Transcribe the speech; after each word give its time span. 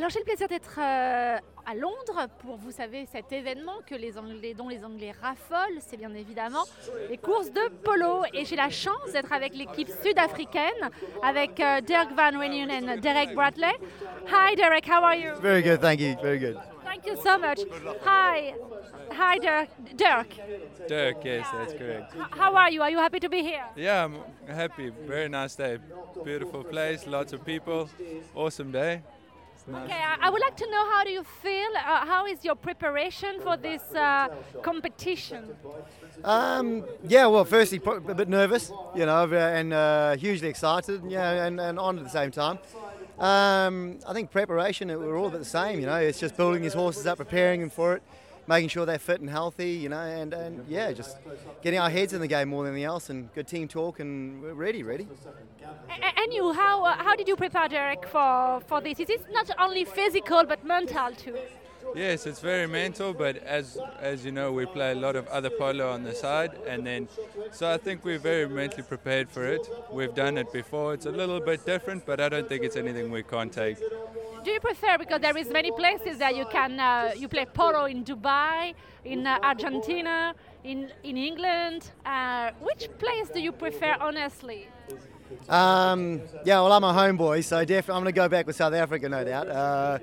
Alors 0.00 0.08
j'ai 0.08 0.20
le 0.20 0.24
plaisir 0.24 0.48
d'être 0.48 0.78
euh, 0.78 1.36
à 1.66 1.74
Londres 1.74 2.26
pour, 2.38 2.56
vous 2.56 2.70
savez, 2.70 3.04
cet 3.12 3.30
événement 3.32 3.80
que 3.86 3.94
les 3.94 4.16
Anglais, 4.16 4.54
dont 4.54 4.70
les 4.70 4.82
Anglais 4.82 5.12
raffolent, 5.20 5.78
c'est 5.80 5.98
bien 5.98 6.14
évidemment 6.14 6.64
les 7.10 7.18
courses 7.18 7.50
de 7.52 7.68
polo. 7.84 8.22
Et 8.32 8.46
j'ai 8.46 8.56
la 8.56 8.70
chance 8.70 9.12
d'être 9.12 9.30
avec 9.30 9.54
l'équipe 9.54 9.90
sud-africaine, 10.02 10.88
avec 11.22 11.60
euh, 11.60 11.82
Dirk 11.82 12.12
Van 12.16 12.30
Renen 12.30 12.70
et 12.70 12.96
Derek 13.02 13.34
Bradley. 13.34 13.74
Hi 14.26 14.56
Derek, 14.56 14.88
how 14.88 15.04
are 15.04 15.14
you? 15.14 15.34
Very 15.42 15.62
good, 15.62 15.82
thank 15.82 16.00
you. 16.00 16.16
Very 16.22 16.38
good. 16.38 16.56
Thank 16.82 17.06
you 17.06 17.16
so 17.22 17.38
much. 17.38 17.60
Hi, 18.06 18.54
hi 19.10 19.38
Dirk. 19.38 19.68
Dirk. 19.98 20.28
Dirk, 20.88 21.24
yes, 21.26 21.46
that's 21.52 21.74
correct. 21.74 22.14
How 22.30 22.54
are 22.56 22.70
you? 22.70 22.80
Are 22.80 22.90
you 22.90 22.96
happy 22.96 23.20
to 23.20 23.28
be 23.28 23.42
here? 23.42 23.66
Yeah, 23.76 24.06
I'm 24.06 24.16
happy. 24.48 24.92
Very 25.06 25.28
nice 25.28 25.56
day. 25.56 25.76
Beautiful 26.24 26.64
place, 26.64 27.06
lots 27.06 27.34
of 27.34 27.44
people. 27.44 27.90
Awesome 28.34 28.72
day. 28.72 29.02
Okay, 29.68 29.92
I, 29.92 30.16
I 30.22 30.30
would 30.30 30.40
like 30.40 30.56
to 30.56 30.70
know 30.70 30.90
how 30.90 31.04
do 31.04 31.10
you 31.10 31.22
feel? 31.22 31.68
Uh, 31.76 32.06
how 32.06 32.26
is 32.26 32.44
your 32.44 32.54
preparation 32.54 33.40
for 33.40 33.56
this 33.56 33.82
uh, 33.94 34.28
competition? 34.62 35.54
Um, 36.24 36.84
yeah, 37.06 37.26
well, 37.26 37.44
firstly, 37.44 37.78
pro- 37.78 37.96
a 37.96 38.14
bit 38.14 38.28
nervous, 38.28 38.72
you 38.94 39.06
know, 39.06 39.24
uh, 39.30 39.36
and 39.36 39.72
uh, 39.72 40.16
hugely 40.16 40.48
excited, 40.48 41.02
yeah, 41.08 41.44
and, 41.44 41.60
and 41.60 41.78
on 41.78 41.98
at 41.98 42.04
the 42.04 42.10
same 42.10 42.30
time. 42.30 42.58
Um, 43.18 43.98
I 44.08 44.14
think 44.14 44.30
preparation, 44.30 44.90
uh, 44.90 44.98
we're 44.98 45.18
all 45.18 45.26
a 45.26 45.30
bit 45.30 45.40
the 45.40 45.44
same, 45.44 45.78
you 45.80 45.86
know, 45.86 45.96
it's 45.96 46.18
just 46.18 46.36
building 46.36 46.62
his 46.62 46.72
horses 46.74 47.06
up, 47.06 47.18
preparing 47.18 47.60
them 47.60 47.70
for 47.70 47.94
it, 47.94 48.02
making 48.50 48.68
sure 48.68 48.84
they're 48.84 48.98
fit 48.98 49.20
and 49.20 49.30
healthy, 49.30 49.70
you 49.70 49.88
know, 49.88 50.00
and, 50.00 50.34
and 50.34 50.52
yeah, 50.68 50.92
just 50.92 51.16
getting 51.62 51.78
our 51.78 51.88
heads 51.88 52.12
in 52.12 52.20
the 52.20 52.26
game 52.26 52.48
more 52.48 52.64
than 52.64 52.72
anything 52.72 52.90
else, 52.94 53.08
and 53.08 53.32
good 53.32 53.46
team 53.46 53.68
talk, 53.68 54.00
and 54.00 54.42
we're 54.42 54.54
ready, 54.54 54.82
ready. 54.82 55.06
And 56.20 56.32
you, 56.32 56.52
how, 56.52 56.84
uh, 56.84 56.96
how 56.96 57.14
did 57.14 57.28
you 57.28 57.36
prepare 57.36 57.68
Derek 57.68 58.04
for, 58.08 58.60
for 58.66 58.80
this? 58.80 58.98
Is 58.98 59.08
it 59.08 59.24
not 59.30 59.48
only 59.58 59.84
physical 59.84 60.42
but 60.44 60.66
mental 60.66 61.12
too? 61.12 61.36
Yes, 61.94 62.26
it's 62.26 62.40
very 62.40 62.66
mental, 62.66 63.12
but 63.12 63.36
as 63.38 63.78
as 64.00 64.24
you 64.24 64.30
know, 64.30 64.52
we 64.52 64.64
play 64.66 64.92
a 64.92 65.00
lot 65.06 65.16
of 65.16 65.26
other 65.28 65.50
polo 65.50 65.90
on 65.90 66.04
the 66.04 66.14
side, 66.14 66.52
and 66.66 66.86
then 66.86 67.08
so 67.50 67.72
I 67.72 67.78
think 67.78 68.04
we're 68.04 68.24
very 68.32 68.46
mentally 68.48 68.84
prepared 68.84 69.28
for 69.28 69.44
it. 69.46 69.68
We've 69.90 70.14
done 70.14 70.38
it 70.38 70.52
before. 70.52 70.94
It's 70.94 71.06
a 71.06 71.10
little 71.10 71.40
bit 71.40 71.66
different, 71.66 72.06
but 72.06 72.20
I 72.20 72.28
don't 72.28 72.48
think 72.48 72.62
it's 72.64 72.76
anything 72.76 73.10
we 73.10 73.24
can't 73.24 73.52
take. 73.52 73.78
Do 74.44 74.50
you 74.50 74.60
prefer 74.60 74.96
because 74.96 75.20
there 75.20 75.36
is 75.36 75.50
many 75.50 75.70
places 75.70 76.18
that 76.18 76.34
you 76.34 76.46
can 76.46 76.80
uh, 76.80 77.12
you 77.16 77.28
play 77.28 77.44
polo 77.44 77.84
in 77.84 78.04
Dubai, 78.04 78.74
in 79.04 79.26
uh, 79.26 79.38
Argentina, 79.42 80.34
in 80.64 80.90
in 81.02 81.16
England. 81.16 81.90
Uh, 82.06 82.50
which 82.60 82.88
place 82.98 83.28
do 83.28 83.40
you 83.40 83.52
prefer, 83.52 83.96
honestly? 84.00 84.68
Um, 85.48 86.20
yeah, 86.44 86.60
well, 86.60 86.72
I'm 86.72 86.84
a 86.84 86.92
homeboy, 86.92 87.44
so 87.44 87.64
definitely 87.64 87.94
I'm 87.94 88.02
going 88.02 88.14
to 88.14 88.20
go 88.20 88.28
back 88.28 88.46
with 88.46 88.56
South 88.56 88.72
Africa, 88.72 89.08
no 89.08 89.24
doubt. 89.24 89.48
Uh, 89.48 89.98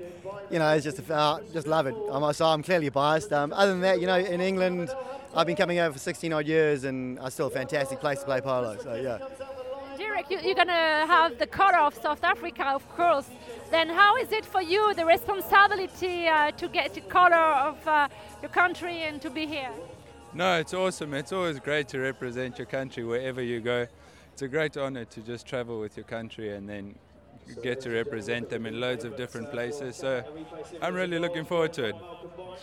you 0.50 0.58
know, 0.58 0.72
it's 0.72 0.84
just 0.84 1.10
uh, 1.10 1.40
just 1.52 1.66
love 1.66 1.86
it. 1.86 1.94
I'm, 2.10 2.32
so 2.32 2.46
I'm 2.46 2.62
clearly 2.62 2.88
biased. 2.90 3.32
Um, 3.32 3.52
other 3.52 3.72
than 3.72 3.80
that, 3.82 4.00
you 4.00 4.06
know, 4.06 4.18
in 4.18 4.40
England, 4.40 4.90
I've 5.34 5.46
been 5.46 5.56
coming 5.56 5.80
over 5.80 5.94
for 5.94 5.98
16 5.98 6.32
odd 6.32 6.46
years, 6.46 6.84
and 6.84 7.18
it's 7.18 7.34
still 7.34 7.48
a 7.48 7.50
fantastic 7.50 8.00
place 8.00 8.20
to 8.20 8.24
play 8.24 8.40
polo. 8.40 8.78
So 8.78 8.94
yeah. 8.94 9.18
Derek, 9.98 10.30
you, 10.30 10.38
you're 10.44 10.54
gonna 10.54 11.06
have 11.08 11.38
the 11.38 11.46
color 11.46 11.78
of 11.78 11.92
South 11.92 12.22
Africa, 12.22 12.68
of 12.68 12.88
course. 12.96 13.28
Then 13.72 13.88
how 13.88 14.16
is 14.16 14.30
it 14.30 14.44
for 14.44 14.62
you, 14.62 14.94
the 14.94 15.04
responsibility 15.04 16.28
uh, 16.28 16.52
to 16.52 16.68
get 16.68 16.94
the 16.94 17.00
color 17.00 17.34
of 17.34 17.84
uh, 17.84 18.06
your 18.40 18.50
country 18.50 19.02
and 19.02 19.20
to 19.20 19.28
be 19.28 19.44
here? 19.44 19.72
No, 20.32 20.60
it's 20.60 20.72
awesome. 20.72 21.14
It's 21.14 21.32
always 21.32 21.58
great 21.58 21.88
to 21.88 21.98
represent 21.98 22.58
your 22.58 22.66
country 22.66 23.02
wherever 23.02 23.42
you 23.42 23.60
go. 23.60 23.88
It's 24.32 24.42
a 24.42 24.46
great 24.46 24.76
honor 24.76 25.04
to 25.04 25.20
just 25.20 25.46
travel 25.46 25.80
with 25.80 25.96
your 25.96 26.04
country 26.06 26.54
and 26.54 26.68
then 26.68 26.94
get 27.62 27.80
to 27.82 27.90
represent 27.90 28.48
them 28.48 28.66
in 28.66 28.80
loads 28.80 29.04
of 29.04 29.16
different 29.16 29.50
places. 29.50 29.96
So 29.96 30.22
I'm 30.82 30.94
really 30.94 31.18
looking 31.18 31.44
forward 31.44 31.72
to 31.74 31.84
it. 31.84 31.94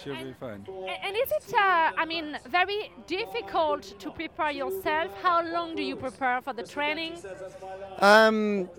Should 0.04 0.20
be 0.20 0.34
fun. 0.34 0.66
And 1.04 1.16
is 1.16 1.32
it, 1.32 1.54
uh, 1.54 1.92
I 1.98 2.06
mean, 2.06 2.38
very 2.50 2.92
difficult 3.08 3.98
to 4.00 4.12
prepare 4.12 4.52
yourself? 4.52 5.12
How 5.22 5.42
long 5.46 5.76
do 5.76 5.82
you 5.82 5.96
prepare 5.96 6.42
for 6.42 6.54
the 6.54 6.64
training? 6.64 7.14
Um, 8.00 8.70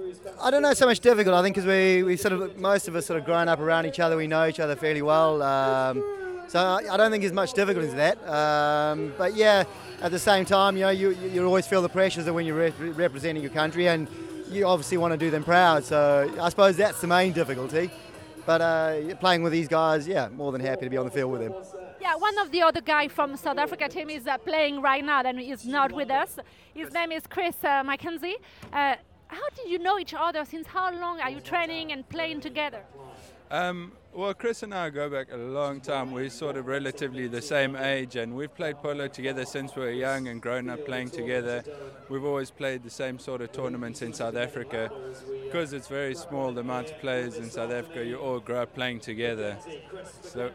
I 0.42 0.50
don't 0.50 0.62
know 0.62 0.74
so 0.74 0.86
much 0.86 1.00
difficult. 1.00 1.34
I 1.34 1.42
think 1.42 1.54
because 1.56 1.66
we, 1.66 2.02
we 2.02 2.16
sort 2.16 2.34
of 2.34 2.58
most 2.58 2.86
of 2.86 2.96
us 2.96 3.06
sort 3.06 3.18
of 3.18 3.24
grown 3.24 3.48
up 3.48 3.60
around 3.60 3.86
each 3.86 3.98
other, 3.98 4.16
we 4.16 4.26
know 4.26 4.46
each 4.46 4.60
other 4.60 4.76
fairly 4.76 5.00
well. 5.00 5.42
Um, 5.42 6.04
so 6.48 6.60
I, 6.60 6.82
I 6.92 6.96
don't 6.98 7.10
think 7.10 7.22
there's 7.22 7.32
much 7.32 7.54
difficulty 7.54 7.88
in 7.88 7.96
that. 7.96 8.18
Um, 8.28 9.14
but 9.16 9.34
yeah, 9.34 9.64
at 10.02 10.10
the 10.10 10.18
same 10.18 10.44
time, 10.44 10.76
you 10.76 10.82
know, 10.82 10.90
you, 10.90 11.10
you 11.10 11.44
always 11.46 11.66
feel 11.66 11.80
the 11.80 11.88
pressures 11.88 12.26
of 12.26 12.34
when 12.34 12.44
you're 12.44 12.56
re- 12.56 12.90
representing 12.90 13.42
your 13.42 13.52
country, 13.52 13.88
and 13.88 14.06
you 14.50 14.66
obviously 14.66 14.96
want 14.96 15.12
to 15.12 15.18
do 15.18 15.30
them 15.30 15.44
proud. 15.44 15.84
So 15.84 16.32
I 16.40 16.48
suppose 16.48 16.76
that's 16.76 17.00
the 17.00 17.06
main 17.06 17.32
difficulty. 17.32 17.90
But 18.44 18.60
uh, 18.60 19.14
playing 19.16 19.42
with 19.42 19.52
these 19.52 19.68
guys, 19.68 20.06
yeah, 20.06 20.28
more 20.28 20.52
than 20.52 20.60
happy 20.60 20.86
to 20.86 20.90
be 20.90 20.96
on 20.96 21.04
the 21.04 21.10
field 21.10 21.32
with 21.32 21.40
them. 21.40 21.54
Yeah, 22.00 22.14
one 22.14 22.38
of 22.38 22.52
the 22.52 22.62
other 22.62 22.80
guy 22.80 23.08
from 23.08 23.36
South 23.36 23.58
Africa 23.58 23.88
team 23.88 24.08
is 24.08 24.26
uh, 24.26 24.38
playing 24.38 24.80
right 24.80 25.04
now 25.04 25.22
and 25.22 25.40
is 25.40 25.66
not 25.66 25.90
with 25.90 26.10
us. 26.10 26.38
His 26.72 26.92
name 26.92 27.10
is 27.10 27.26
Chris 27.26 27.56
uh, 27.64 27.82
Mackenzie. 27.84 28.36
Uh, 28.72 28.94
how 29.26 29.48
did 29.56 29.68
you 29.68 29.80
know 29.80 29.98
each 29.98 30.14
other? 30.16 30.44
Since 30.44 30.68
how 30.68 30.92
long 30.92 31.20
are 31.20 31.30
you 31.30 31.40
training 31.40 31.90
and 31.90 32.08
playing 32.08 32.40
together? 32.40 32.82
Um, 33.50 33.92
well, 34.12 34.34
Chris 34.34 34.62
and 34.62 34.74
I 34.74 34.90
go 34.90 35.08
back 35.08 35.28
a 35.30 35.36
long 35.36 35.80
time. 35.80 36.10
We're 36.10 36.30
sort 36.30 36.56
of 36.56 36.66
relatively 36.66 37.28
the 37.28 37.42
same 37.42 37.76
age, 37.76 38.16
and 38.16 38.34
we've 38.34 38.52
played 38.52 38.78
polo 38.78 39.06
together 39.08 39.44
since 39.44 39.76
we 39.76 39.82
were 39.82 39.90
young 39.90 40.26
and 40.26 40.42
grown 40.42 40.68
up 40.68 40.84
playing 40.84 41.10
together. 41.10 41.62
We've 42.08 42.24
always 42.24 42.50
played 42.50 42.82
the 42.82 42.90
same 42.90 43.18
sort 43.18 43.42
of 43.42 43.52
tournaments 43.52 44.02
in 44.02 44.12
South 44.12 44.34
Africa. 44.34 44.90
Because 45.44 45.72
it's 45.72 45.86
very 45.86 46.14
small, 46.14 46.50
the 46.52 46.62
amount 46.62 46.90
of 46.90 46.98
players 46.98 47.36
in 47.36 47.50
South 47.50 47.70
Africa, 47.70 48.04
you 48.04 48.16
all 48.16 48.40
grow 48.40 48.62
up 48.62 48.74
playing 48.74 49.00
together. 49.00 49.58
So, 50.22 50.50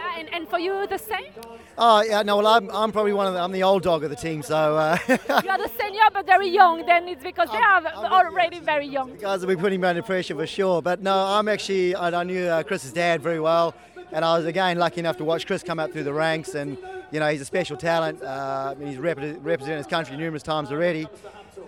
Yeah, 0.00 0.20
and, 0.20 0.34
and 0.34 0.48
for 0.48 0.58
you 0.58 0.86
the 0.86 0.98
same? 0.98 1.32
Oh 1.76 2.02
yeah, 2.02 2.22
no, 2.22 2.38
well 2.38 2.46
I'm, 2.46 2.70
I'm 2.70 2.92
probably 2.92 3.12
one 3.12 3.26
of 3.26 3.34
the, 3.34 3.40
I'm 3.40 3.52
the 3.52 3.62
old 3.62 3.82
dog 3.82 4.02
of 4.04 4.10
the 4.10 4.16
team, 4.16 4.42
so 4.42 4.76
uh, 4.76 4.96
you 5.08 5.50
are 5.50 5.58
the 5.58 5.70
senior 5.78 6.08
but 6.12 6.24
very 6.26 6.48
young, 6.48 6.86
then 6.86 7.06
it's 7.08 7.22
because 7.22 7.50
they 7.50 7.58
are 7.58 7.84
already 8.06 8.58
very 8.60 8.86
young. 8.86 9.16
guys 9.16 9.40
will 9.40 9.48
be 9.54 9.60
putting 9.60 9.80
me 9.80 9.88
under 9.88 10.02
pressure 10.02 10.34
for 10.34 10.46
sure. 10.46 10.80
But 10.82 11.02
no, 11.02 11.14
I'm 11.14 11.48
actually 11.48 11.94
I, 11.94 12.20
I 12.20 12.24
knew 12.24 12.44
uh, 12.46 12.62
Chris's 12.62 12.92
dad 12.92 13.22
very 13.22 13.40
well, 13.40 13.74
and 14.12 14.24
I 14.24 14.36
was 14.38 14.46
again 14.46 14.78
lucky 14.78 15.00
enough 15.00 15.18
to 15.18 15.24
watch 15.24 15.46
Chris 15.46 15.62
come 15.62 15.78
up 15.78 15.92
through 15.92 16.04
the 16.04 16.12
ranks, 16.14 16.54
and 16.54 16.78
you 17.12 17.20
know 17.20 17.28
he's 17.28 17.40
a 17.42 17.44
special 17.46 17.76
talent. 17.76 18.22
Uh, 18.22 18.74
he's 18.76 18.98
rep- 18.98 19.18
represented 19.42 19.78
his 19.78 19.86
country 19.86 20.16
numerous 20.16 20.42
times 20.42 20.70
already, 20.72 21.06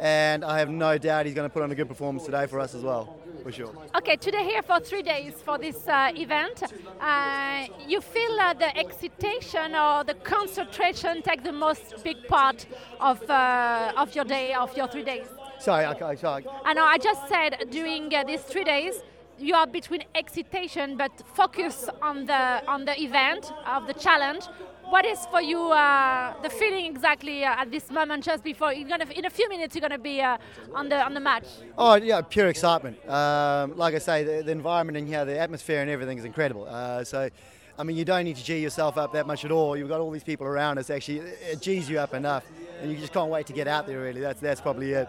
and 0.01 0.45
I 0.45 0.59
have 0.59 0.71
no 0.71 0.97
doubt 0.99 1.27
he's 1.27 1.35
going 1.35 1.49
to 1.49 1.53
put 1.53 1.63
on 1.63 1.71
a 1.71 1.75
good 1.75 1.89
performance 1.89 2.25
today 2.25 2.47
for 2.47 2.61
us 2.61 2.75
as 2.75 2.83
well, 2.83 3.17
Okay, 3.95 4.17
today 4.17 4.45
here 4.45 4.63
for 4.63 4.79
three 4.79 5.03
days 5.03 5.35
for 5.45 5.59
this 5.59 5.89
uh, 5.89 6.13
event. 6.15 6.63
Uh, 7.01 7.67
you 7.89 8.01
feel 8.01 8.39
uh, 8.41 8.55
the 8.55 8.77
excitation 8.79 9.75
or 9.75 10.05
the 10.05 10.15
concentration 10.23 11.23
take 11.23 11.43
the 11.43 11.53
most 11.53 12.05
big 12.05 12.29
part 12.29 12.67
of, 13.01 13.21
uh, 13.29 13.93
of 13.97 14.15
your 14.15 14.25
day, 14.25 14.55
of 14.55 14.77
your 14.77 14.87
three 14.87 15.03
days? 15.03 15.27
Sorry, 15.59 15.87
okay, 15.87 16.15
sorry. 16.17 16.47
I 16.65 16.73
know 16.75 16.85
I 16.85 16.99
just 16.99 17.29
said 17.29 17.69
during 17.71 18.15
uh, 18.15 18.23
these 18.25 18.43
three 18.43 18.65
days 18.65 19.03
you 19.39 19.55
are 19.55 19.67
between 19.67 20.05
excitation 20.15 20.97
but 20.97 21.11
focus 21.35 21.89
on 22.01 22.27
the 22.27 22.63
on 22.69 22.85
the 22.85 23.01
event 23.01 23.53
of 23.67 23.87
the 23.89 23.95
challenge. 23.95 24.45
What 24.93 25.07
is 25.07 25.25
for 25.31 25.41
you 25.41 25.59
uh, 25.73 26.35
the 26.43 26.51
feeling 26.51 26.85
exactly 26.85 27.47
uh, 27.47 27.63
at 27.63 27.71
this 27.71 27.91
moment 27.91 28.25
just 28.25 28.45
before 28.45 28.75
you're 28.75 28.87
gonna 28.87 29.07
in 29.07 29.25
a 29.25 29.31
few 29.31 29.49
minutes 29.49 29.75
you're 29.75 29.81
gonna 29.81 29.99
be 29.99 30.21
uh, 30.21 30.37
on 30.75 30.91
the 30.91 31.03
on 31.03 31.15
the 31.15 31.21
match? 31.21 31.47
Oh 31.79 31.95
yeah, 31.95 32.21
pure 32.21 32.49
excitement. 32.49 32.99
Um, 33.09 33.75
like 33.79 33.95
I 33.95 33.99
say, 33.99 34.23
the, 34.23 34.43
the 34.43 34.53
environment 34.53 34.99
in 34.99 35.07
here, 35.07 35.25
the 35.25 35.39
atmosphere 35.39 35.81
and 35.81 35.89
everything 35.89 36.19
is 36.19 36.27
incredible. 36.27 36.67
Uh, 36.69 37.05
so, 37.05 37.31
I 37.79 37.83
mean, 37.85 37.97
you 37.97 38.05
don't 38.05 38.25
need 38.25 38.37
to 38.37 38.45
g 38.45 38.59
yourself 38.59 38.99
up 38.99 39.15
that 39.15 39.27
much 39.27 39.47
at 39.47 39.51
all. 39.51 39.79
You've 39.79 39.89
got 39.89 40.01
all 40.01 40.11
these 40.11 40.25
people 40.25 40.47
around 40.47 40.77
us. 40.77 40.91
Actually, 40.91 41.21
it 41.21 41.63
g's 41.63 41.89
you 41.89 41.99
up 41.99 42.13
enough, 42.13 42.45
and 42.83 42.93
you 42.93 42.99
just 42.99 43.15
can't 43.15 43.31
wait 43.31 43.47
to 43.47 43.55
get 43.55 43.67
out 43.67 43.87
there. 43.87 43.99
Really, 43.99 44.21
that's 44.21 44.41
that's 44.43 44.61
probably 44.61 44.93
it. 44.93 45.09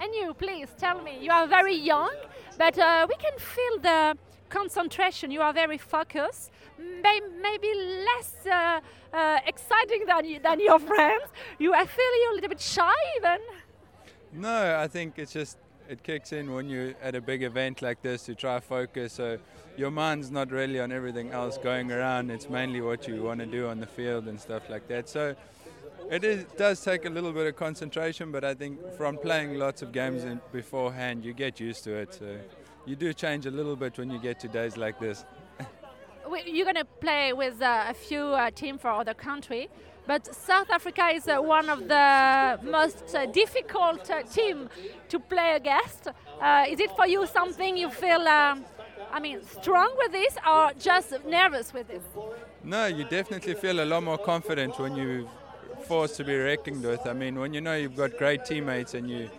And 0.00 0.12
you, 0.16 0.34
please 0.34 0.68
tell 0.76 1.00
me. 1.00 1.18
You 1.20 1.30
are 1.30 1.46
very 1.46 1.76
young, 1.76 2.14
but 2.58 2.76
uh, 2.76 3.06
we 3.08 3.14
can 3.14 3.38
feel 3.38 3.78
the 3.78 4.18
concentration. 4.48 5.30
You 5.30 5.42
are 5.42 5.52
very 5.52 5.78
focused. 5.78 6.50
May, 6.78 7.20
maybe 7.40 7.68
less 7.74 8.34
uh, 8.46 8.80
uh, 9.12 9.38
exciting 9.46 10.04
than 10.06 10.24
you, 10.24 10.40
than 10.40 10.60
your 10.60 10.78
friends. 10.78 11.24
You, 11.58 11.74
I 11.74 11.86
feel 11.86 12.04
you're 12.22 12.32
a 12.32 12.34
little 12.34 12.50
bit 12.50 12.60
shy 12.60 12.92
even. 13.18 13.38
no, 14.32 14.78
I 14.78 14.88
think 14.88 15.18
it's 15.18 15.32
just 15.32 15.58
it 15.88 16.02
kicks 16.02 16.32
in 16.32 16.52
when 16.52 16.68
you're 16.68 16.94
at 17.00 17.14
a 17.14 17.20
big 17.20 17.42
event 17.42 17.80
like 17.80 18.02
this 18.02 18.24
to 18.24 18.34
try 18.34 18.60
focus. 18.60 19.12
So 19.14 19.38
your 19.76 19.90
mind's 19.90 20.30
not 20.30 20.50
really 20.50 20.80
on 20.80 20.90
everything 20.92 21.30
else 21.30 21.58
going 21.58 21.92
around. 21.92 22.30
It's 22.30 22.48
mainly 22.48 22.80
what 22.80 23.06
you 23.06 23.22
want 23.22 23.40
to 23.40 23.46
do 23.46 23.68
on 23.68 23.80
the 23.80 23.86
field 23.86 24.26
and 24.26 24.40
stuff 24.40 24.68
like 24.68 24.88
that. 24.88 25.08
So 25.08 25.36
it 26.10 26.24
is, 26.24 26.44
does 26.56 26.80
take 26.82 27.04
a 27.04 27.10
little 27.10 27.32
bit 27.32 27.46
of 27.46 27.56
concentration, 27.56 28.32
but 28.32 28.44
I 28.44 28.54
think 28.54 28.94
from 28.96 29.16
playing 29.16 29.58
lots 29.58 29.82
of 29.82 29.92
games 29.92 30.24
in, 30.24 30.40
beforehand, 30.52 31.24
you 31.24 31.32
get 31.32 31.60
used 31.60 31.84
to 31.84 31.94
it. 31.94 32.14
So 32.14 32.38
you 32.86 32.96
do 32.96 33.12
change 33.12 33.46
a 33.46 33.50
little 33.50 33.76
bit 33.76 33.98
when 33.98 34.10
you 34.10 34.18
get 34.18 34.40
to 34.40 34.48
days 34.48 34.76
like 34.76 34.98
this. 34.98 35.24
You're 36.46 36.64
going 36.64 36.76
to 36.76 36.84
play 36.84 37.32
with 37.32 37.60
uh, 37.60 37.84
a 37.88 37.94
few 37.94 38.22
uh, 38.22 38.50
teams 38.50 38.80
for 38.80 38.90
other 38.90 39.14
country, 39.14 39.68
but 40.06 40.34
South 40.34 40.70
Africa 40.70 41.08
is 41.08 41.28
uh, 41.28 41.38
one 41.38 41.68
of 41.68 41.88
the 41.88 42.58
most 42.62 43.14
uh, 43.14 43.26
difficult 43.26 44.08
uh, 44.10 44.22
team 44.22 44.68
to 45.08 45.18
play 45.18 45.56
against. 45.56 46.08
Uh, 46.40 46.64
is 46.68 46.80
it 46.80 46.90
for 46.96 47.06
you 47.06 47.26
something 47.26 47.76
you 47.76 47.90
feel 47.90 48.26
um 48.28 48.64
I 49.12 49.20
mean, 49.20 49.40
strong 49.60 49.94
with 49.98 50.12
this 50.12 50.36
or 50.46 50.72
just 50.78 51.12
nervous 51.26 51.72
with 51.72 51.88
this? 51.88 52.02
No, 52.64 52.86
you 52.86 53.04
definitely 53.04 53.54
feel 53.54 53.80
a 53.80 53.84
lot 53.84 54.02
more 54.02 54.18
confident 54.18 54.78
when 54.78 54.96
you're 54.96 55.24
forced 55.86 56.16
to 56.16 56.24
be 56.24 56.36
reckoned 56.36 56.82
with. 56.82 57.06
I 57.06 57.12
mean, 57.12 57.38
when 57.38 57.54
you 57.54 57.60
know 57.60 57.76
you've 57.76 57.96
got 57.96 58.18
great 58.18 58.44
teammates 58.44 58.94
and 58.94 59.08
you 59.08 59.30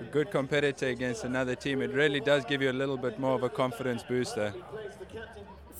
a 0.00 0.04
good 0.04 0.30
competitor 0.30 0.88
against 0.88 1.24
another 1.24 1.54
team, 1.54 1.82
it 1.82 1.92
really 1.92 2.20
does 2.20 2.44
give 2.44 2.62
you 2.62 2.70
a 2.70 2.78
little 2.82 2.96
bit 2.96 3.18
more 3.18 3.34
of 3.34 3.42
a 3.42 3.48
confidence 3.48 4.02
booster. 4.02 4.52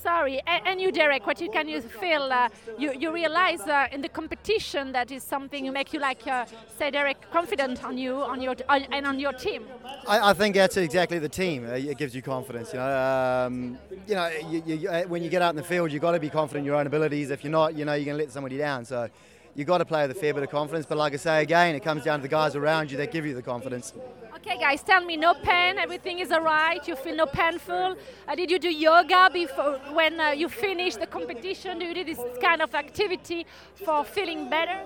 Sorry, 0.03 0.39
and, 0.47 0.67
and 0.67 0.81
you, 0.81 0.91
Derek, 0.91 1.27
what 1.27 1.41
you 1.41 1.49
can 1.49 1.67
you 1.67 1.81
feel? 1.81 2.21
Uh, 2.31 2.47
you 2.77 2.93
you 2.93 3.11
realize 3.11 3.61
uh, 3.61 3.87
in 3.91 4.01
the 4.01 4.07
competition 4.07 4.91
that 4.93 5.11
is 5.11 5.23
something 5.23 5.65
you 5.65 5.71
make 5.71 5.91
you 5.91 5.99
like, 5.99 6.25
uh, 6.27 6.45
say, 6.77 6.91
Derek, 6.91 7.17
confident 7.31 7.83
on 7.83 7.97
you, 7.97 8.13
on 8.21 8.39
your 8.39 8.55
on, 8.69 8.83
and 8.83 9.05
on 9.05 9.19
your 9.19 9.33
team. 9.33 9.65
I, 10.07 10.29
I 10.29 10.33
think 10.33 10.55
that's 10.55 10.77
exactly 10.77 11.19
the 11.19 11.27
team. 11.29 11.65
Uh, 11.65 11.73
It 11.73 11.97
gives 11.97 12.15
you 12.15 12.21
confidence. 12.21 12.71
You 12.73 12.79
know, 12.79 12.97
um, 12.97 13.77
you 14.07 14.15
know, 14.15 14.29
you, 14.49 14.63
you, 14.65 14.89
uh, 14.89 15.03
when 15.03 15.23
you 15.23 15.29
get 15.29 15.41
out 15.41 15.49
in 15.49 15.57
the 15.57 15.63
field, 15.63 15.91
you've 15.91 16.03
got 16.03 16.11
to 16.11 16.19
be 16.19 16.29
confident 16.29 16.61
in 16.61 16.65
your 16.65 16.75
own 16.75 16.87
abilities. 16.87 17.29
If 17.31 17.43
you're 17.43 17.51
not, 17.51 17.75
you 17.75 17.83
know, 17.83 17.93
you're 17.93 18.05
going 18.05 18.17
to 18.17 18.23
let 18.23 18.31
somebody 18.31 18.57
down. 18.57 18.85
So 18.85 19.09
you've 19.57 19.67
got 19.67 19.79
to 19.79 19.85
play 19.85 20.07
with 20.07 20.15
a 20.15 20.19
fair 20.19 20.33
bit 20.33 20.43
of 20.43 20.49
confidence. 20.49 20.85
But 20.85 20.97
like 20.97 21.13
I 21.13 21.17
say 21.17 21.41
again, 21.41 21.75
it 21.75 21.83
comes 21.83 22.05
down 22.05 22.19
to 22.19 22.21
the 22.21 22.29
guys 22.29 22.55
around 22.55 22.89
you 22.91 22.97
that 22.97 23.11
give 23.11 23.25
you 23.25 23.33
the 23.33 23.41
confidence. 23.41 23.91
Okay, 24.37 24.57
guys, 24.59 24.83
tell 24.83 25.03
me, 25.03 25.17
no 25.17 25.33
pain, 25.33 25.77
everything 25.77 26.19
is 26.19 26.31
alright. 26.31 26.87
You 26.87 26.95
feel 26.95 27.15
no 27.15 27.25
painful. 27.25 27.97
Uh, 28.27 28.35
did 28.35 28.49
you 28.51 28.59
do 28.59 28.69
yoga 28.69 29.29
before 29.33 29.79
when 29.91 30.21
uh, 30.21 30.29
you 30.29 30.47
finish 30.47 30.95
the 30.95 31.07
competition? 31.07 31.79
Do 31.79 31.85
you 31.85 31.95
do 31.95 32.03
this 32.05 32.19
kind 32.39 32.61
of 32.61 32.73
activity 32.75 33.45
for 33.83 34.05
feeling 34.05 34.49
better? 34.49 34.79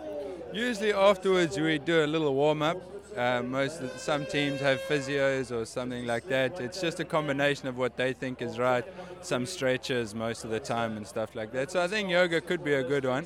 Usually 0.53 0.93
afterwards 0.93 1.59
we 1.59 1.77
do 1.77 2.03
a 2.03 2.07
little 2.07 2.33
warm 2.33 2.61
up. 2.61 2.81
Uh, 3.15 3.43
most 3.43 3.81
of, 3.81 3.91
some 3.99 4.25
teams 4.25 4.61
have 4.61 4.79
physios 4.83 5.51
or 5.51 5.65
something 5.65 6.05
like 6.07 6.25
that. 6.29 6.61
It's 6.61 6.79
just 6.79 7.01
a 7.01 7.05
combination 7.05 7.67
of 7.67 7.77
what 7.77 7.97
they 7.97 8.13
think 8.13 8.41
is 8.41 8.57
right. 8.57 8.85
Some 9.21 9.45
stretches 9.45 10.15
most 10.15 10.45
of 10.45 10.49
the 10.49 10.61
time 10.61 10.95
and 10.95 11.05
stuff 11.05 11.35
like 11.35 11.51
that. 11.51 11.71
So 11.71 11.83
I 11.83 11.89
think 11.89 12.09
yoga 12.09 12.39
could 12.39 12.63
be 12.63 12.73
a 12.73 12.83
good 12.83 13.03
one. 13.03 13.25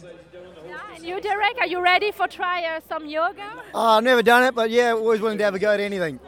Yeah, 0.96 1.02
and 1.02 1.08
you, 1.08 1.22
Derek, 1.22 1.58
are 1.60 1.68
you 1.68 1.82
ready 1.82 2.12
for 2.12 2.28
try 2.28 2.64
uh, 2.64 2.80
some 2.88 3.06
yoga? 3.06 3.52
Oh, 3.74 3.98
I've 3.98 4.04
never 4.04 4.24
done 4.24 4.44
it, 4.44 4.56
but 4.56 4.70
yeah, 4.70 4.94
always 4.94 5.20
willing 5.20 5.38
to 5.40 5.44
have 5.44 5.56
a 5.56 5.60
go 5.60 5.74
at 5.74 5.80
anything. 5.80 6.20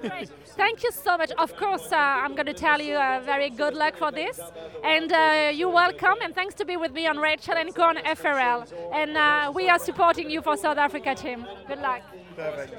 Great. 0.00 0.30
Thank 0.56 0.84
you 0.84 0.92
so 0.92 1.16
much. 1.18 1.32
Of 1.32 1.56
course, 1.56 1.90
uh, 1.90 1.96
I'm 1.96 2.34
going 2.34 2.46
to 2.46 2.54
tell 2.54 2.80
you 2.80 2.94
uh, 2.94 3.20
very 3.24 3.50
good 3.50 3.74
luck 3.74 3.96
for 3.96 4.12
this. 4.12 4.38
And 4.84 5.12
uh, 5.12 5.50
you're 5.52 5.68
welcome. 5.68 6.14
And 6.22 6.32
thanks 6.32 6.54
to 6.56 6.64
be 6.64 6.76
with 6.76 6.92
me 6.92 7.08
on 7.08 7.18
Rachel 7.18 7.54
and 7.54 7.74
Corn 7.74 7.96
FRL. 7.96 8.72
And 8.92 9.16
uh, 9.16 9.52
we 9.52 9.68
are 9.68 9.80
supporting 9.80 10.30
you 10.30 10.42
for 10.42 10.56
South 10.56 10.78
Africa 10.78 11.14
team. 11.16 11.44
Good 11.66 11.80
luck. 11.80 12.02
Perfect. 12.36 12.72